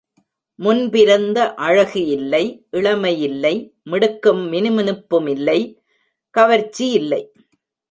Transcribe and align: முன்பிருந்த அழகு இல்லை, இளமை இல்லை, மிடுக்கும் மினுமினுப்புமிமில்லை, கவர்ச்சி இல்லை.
முன்பிருந்த 0.59 1.39
அழகு 1.65 2.01
இல்லை, 2.07 2.41
இளமை 2.71 3.13
இல்லை, 3.21 3.53
மிடுக்கும் 3.83 4.43
மினுமினுப்புமிமில்லை, 4.51 5.59
கவர்ச்சி 6.35 6.85
இல்லை. 6.91 7.21